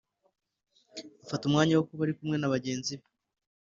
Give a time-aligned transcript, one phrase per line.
[1.23, 3.07] afata umwanya wo kuba ari kumwe na bagenzi be